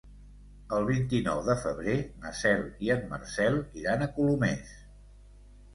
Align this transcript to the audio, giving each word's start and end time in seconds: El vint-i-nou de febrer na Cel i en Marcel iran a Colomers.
El 0.77 0.87
vint-i-nou 0.87 1.41
de 1.49 1.55
febrer 1.65 1.97
na 2.23 2.33
Cel 2.41 2.65
i 2.87 2.91
en 2.97 3.07
Marcel 3.13 3.61
iran 3.85 4.07
a 4.09 4.13
Colomers. 4.19 4.75